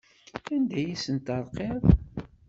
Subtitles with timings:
[0.53, 1.81] Anda ay asen-terqiḍ?